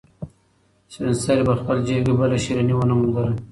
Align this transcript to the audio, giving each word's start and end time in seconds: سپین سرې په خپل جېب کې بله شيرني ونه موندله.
سپین 0.93 1.15
سرې 1.23 1.43
په 1.49 1.53
خپل 1.59 1.77
جېب 1.87 2.01
کې 2.05 2.13
بله 2.19 2.37
شيرني 2.43 2.73
ونه 2.75 2.93
موندله. 2.97 3.31